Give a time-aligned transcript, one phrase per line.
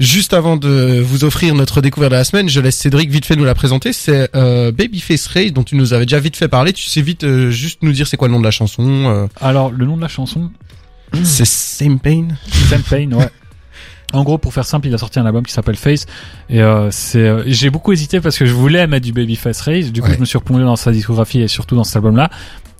[0.00, 3.36] Juste avant de vous offrir notre découverte de la semaine, je laisse Cédric vite fait
[3.36, 3.92] nous la présenter.
[3.92, 6.72] C'est euh, Babyface Ray dont tu nous avais déjà vite fait parler.
[6.72, 8.82] Tu sais vite euh, juste nous dire c'est quoi le nom de la chanson.
[9.06, 10.50] euh, Alors, le nom de la chanson,
[11.22, 12.28] C'est Same Pain.
[12.68, 13.28] Sam Payne, ouais.
[14.12, 16.06] En gros, pour faire simple, il a sorti un album qui s'appelle Face
[16.48, 17.18] et euh, c'est.
[17.18, 19.90] euh, j'ai beaucoup hésité parce que je voulais mettre du Babyface Race.
[19.92, 20.14] Du coup, Ouais.
[20.14, 22.30] je me suis replongé dans sa discographie et surtout dans cet album-là.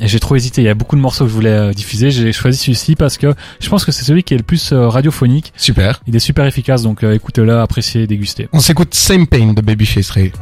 [0.00, 0.62] Et j'ai trop hésité.
[0.62, 2.10] Il y a beaucoup de morceaux que je voulais euh, diffuser.
[2.10, 4.88] J'ai choisi celui-ci parce que je pense que c'est celui qui est le plus euh,
[4.88, 5.52] radiophonique.
[5.56, 6.00] Super.
[6.06, 8.48] Il est super efficace, donc euh, écoutez-le, appréciez, dégustez.
[8.52, 10.32] On s'écoute Same Pain de Babyface Ray.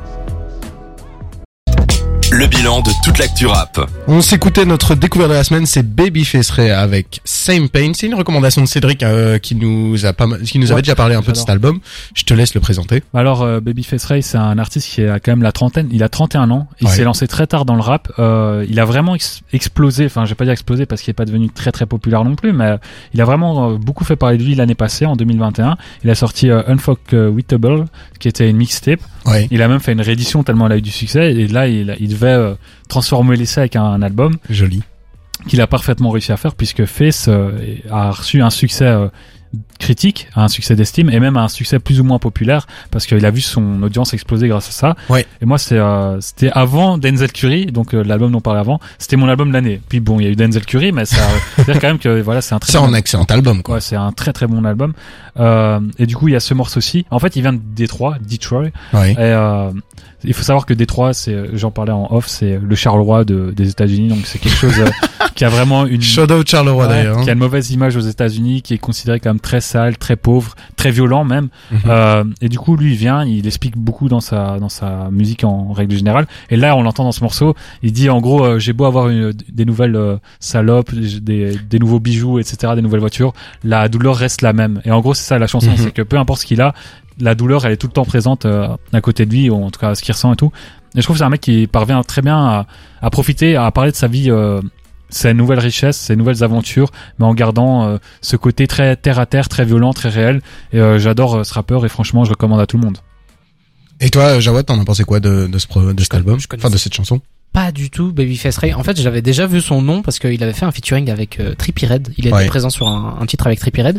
[2.38, 3.80] Le bilan de toute l'actu rap.
[4.06, 7.91] On s'écoutait notre découverte de la semaine, c'est Babyface Ray avec Same Pain.
[7.95, 10.95] C'est une recommandation de Cédric euh, qui nous a pas mal, qui nous avait déjà
[10.95, 11.80] parlé un peu de cet album.
[12.14, 13.02] Je te laisse le présenter.
[13.12, 15.88] Alors euh, Babyface Ray, c'est un artiste qui a quand même la trentaine.
[15.91, 16.69] Il a 31 ans.
[16.80, 16.92] Il Ouais.
[16.95, 18.12] s'est lancé très tard dans le rap.
[18.20, 20.05] Euh, il a vraiment ex- explosé.
[20.06, 22.36] Enfin, je vais pas dire explosé parce qu'il est pas devenu très très populaire non
[22.36, 22.77] plus, mais euh,
[23.14, 25.77] il a vraiment euh, beaucoup fait parler de lui l'année passée, en 2021.
[26.05, 27.86] Il a sorti euh, Unfuckwittable,
[28.20, 29.00] qui était une mixtape.
[29.27, 29.48] Ouais.
[29.50, 31.33] Il a même fait une réédition tellement elle a eu du succès.
[31.34, 32.54] Et là, il, il devait euh,
[32.88, 34.82] transformer l'essai avec un, un album Joli.
[35.46, 37.52] qu'il a parfaitement réussi à faire puisque Face euh,
[37.90, 38.94] a reçu un succès
[39.78, 43.30] critique, un succès d'estime et même un succès plus ou moins populaire parce qu'il a
[43.30, 44.96] vu son audience exploser grâce à ça.
[45.08, 45.24] Ouais.
[45.40, 48.80] Et moi c'est euh, c'était avant Denzel Curry, donc euh, l'album dont on parlait avant,
[48.98, 49.80] c'était mon album de l'année.
[49.88, 51.16] Puis bon, il y a eu Denzel Curry, mais ça
[51.58, 53.76] veut dire quand même que voilà c'est un très C'est bon- un excellent album, quoi.
[53.76, 54.92] Ouais, c'est un très très bon album.
[55.38, 57.06] Euh, et du coup, il y a ce morceau-ci.
[57.10, 58.66] En fait, il vient de Détroit, Detroit.
[58.92, 59.12] Ouais.
[59.12, 59.70] Et euh,
[60.24, 63.68] il faut savoir que Détroit, c'est, j'en parlais en off, c'est le Charleroi de, des
[63.70, 64.08] États-Unis.
[64.08, 64.88] Donc c'est quelque chose euh,
[65.36, 67.18] qui a vraiment une out Charleroi d'ailleurs.
[67.18, 67.22] hein.
[67.22, 70.55] qui a une mauvaise image aux États-Unis, qui est considéré comme très sale, très pauvre,
[70.77, 71.48] très violent même.
[71.70, 71.78] Mhm.
[71.86, 75.44] Euh, et du coup, lui, il vient, il explique beaucoup dans sa dans sa musique
[75.44, 76.27] en règle générale.
[76.50, 77.55] Et là, on l'entend dans ce morceau.
[77.83, 81.78] Il dit en gros, euh, j'ai beau avoir une, des nouvelles euh, salopes, des, des
[81.78, 83.33] nouveaux bijoux, etc., des nouvelles voitures,
[83.64, 84.80] la douleur reste la même.
[84.84, 85.77] Et en gros, c'est ça la chanson, Mhm.
[85.77, 86.74] c'est que peu importe ce qu'il a,
[87.20, 89.80] la douleur, elle est tout le temps présente à côté de lui, ou en tout
[89.80, 90.52] cas ce qu'il ressent et tout.
[90.94, 92.66] Et je trouve que c'est un mec qui parvient très bien à,
[93.02, 94.30] à profiter, à parler de sa vie.
[94.30, 94.61] Euh,
[95.11, 99.27] ses nouvelles richesses, ses nouvelles aventures, mais en gardant euh, ce côté très terre à
[99.27, 100.41] terre, très violent, très réel.
[100.73, 102.98] Et euh, j'adore euh, ce rappeur et franchement, je recommande à tout le monde.
[104.01, 106.70] Et toi, Jawad, t'en as pensé quoi de, de ce, pro- de cet album Enfin,
[106.70, 107.20] de cette chanson
[107.52, 108.73] Pas du tout Babyface Ray.
[108.74, 111.55] En fait, j'avais déjà vu son nom parce qu'il avait fait un featuring avec euh,
[111.57, 112.08] Trippie Redd.
[112.17, 112.47] Il était Ouais.
[112.47, 113.98] présent sur un, un titre avec Trippie Redd.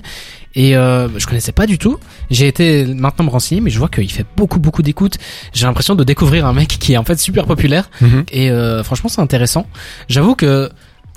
[0.55, 1.97] Et euh, je connaissais pas du tout.
[2.31, 5.17] J'ai été maintenant me renseigner, mais je vois qu'il fait beaucoup beaucoup d'écoutes.
[5.51, 7.89] J'ai l'impression de découvrir un mec qui est en fait super populaire.
[8.31, 9.67] Et euh, franchement, c'est intéressant.
[10.07, 10.69] J'avoue que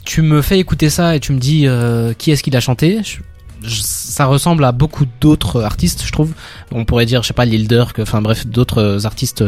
[0.04, 3.00] tu me fais écouter ça et tu me dis euh, qui est-ce qu'il a chanté?
[3.04, 3.18] Je-
[3.64, 6.32] je- ça ressemble à beaucoup d'autres artistes, je trouve.
[6.72, 9.44] On pourrait dire, je sais pas, Lil Durk, enfin bref, d'autres artistes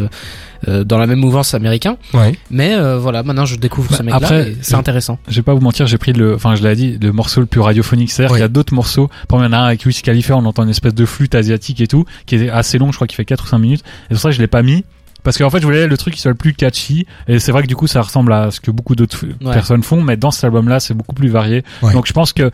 [0.68, 1.96] euh, dans la même mouvance américain.
[2.14, 2.38] Ouais.
[2.50, 4.44] Mais euh, voilà, maintenant je découvre Bah, ce mec-là.
[4.62, 5.18] C'est intéressant.
[5.28, 7.46] Je vais pas vous mentir, j'ai pris le, enfin je l'ai dit, le morceau le
[7.46, 8.10] plus radiophonique.
[8.12, 9.08] C'est-à-dire qu'il y a d'autres morceaux.
[9.28, 11.04] Par exemple, il y en a un avec Wiz Khalifa, on entend une espèce de
[11.04, 13.58] flûte asiatique et tout, qui est assez long, je crois qu'il fait 4 ou 5
[13.58, 13.80] minutes.
[13.82, 14.84] Et c'est pour ça que je l'ai pas mis.
[15.24, 17.06] Parce qu'en fait, je voulais le truc qui soit le plus catchy.
[17.26, 19.52] Et c'est vrai que du coup, ça ressemble à ce que beaucoup d'autres Ouais.
[19.52, 20.00] personnes font.
[20.02, 21.64] Mais dans cet album-là, c'est beaucoup plus varié.
[21.82, 21.92] Ouais.
[21.92, 22.50] Donc je pense que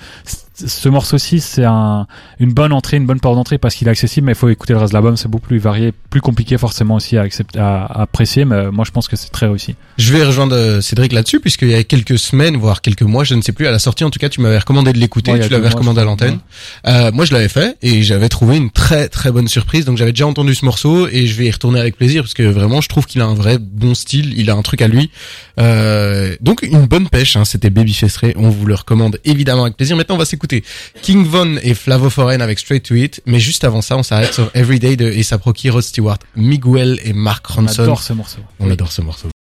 [0.66, 2.06] ce morceau-ci, c'est un,
[2.38, 4.26] une bonne entrée, une bonne porte d'entrée parce qu'il est accessible.
[4.26, 5.16] Mais il faut écouter le reste de l'album.
[5.16, 8.44] C'est beaucoup plus varié, plus compliqué forcément aussi à, accepter, à, à apprécier.
[8.44, 9.75] Mais moi, je pense que c'est très réussi.
[9.99, 13.34] Je vais rejoindre euh, Cédric là-dessus, puisqu'il y a quelques semaines, voire quelques mois, je
[13.34, 15.41] ne sais plus, à la sortie, en tout cas, tu m'avais recommandé de l'écouter, Ouais,
[15.41, 16.38] tu l'avais recommandé à l'antenne.
[16.87, 20.12] Euh, moi, je l'avais fait, et j'avais trouvé une très très bonne surprise, donc j'avais
[20.12, 22.88] déjà entendu ce morceau, et je vais y retourner avec plaisir, parce que vraiment, je
[22.88, 25.10] trouve qu'il a un vrai bon style, il a un truc à lui.
[25.59, 29.76] Euh, donc, une bonne pêche, hein, c'était Babyface Ray, on vous le recommande évidemment avec
[29.76, 29.97] plaisir.
[29.97, 30.50] Maintenant, on va s'écouter
[31.03, 34.34] King Von et Flavo Foreign avec Straight to It, mais juste avant ça, on s'arrête
[34.34, 35.11] sur Everyday de
[35.43, 37.83] Rocky, Rod Stewart, Miguel et Mark On Ronson.
[37.83, 38.41] adore ce morceau.
[38.59, 39.31] On adore ce morceau.